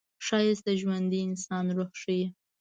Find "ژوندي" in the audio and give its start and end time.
0.81-1.19